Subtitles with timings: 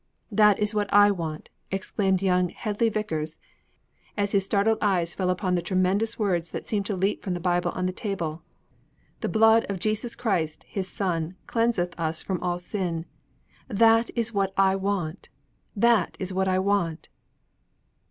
[0.31, 3.37] 'That is what I want!' exclaimed young Hedley Vicars,
[4.17, 7.39] as his startled eyes fell upon the tremendous words that seemed to leap from the
[7.39, 8.41] Bible on the table.
[9.19, 13.05] 'The blood of Jesus Christ, His Son, cleanseth us from all sin.'
[13.67, 15.29] 'That is what I want!
[15.75, 17.09] That is what I want!'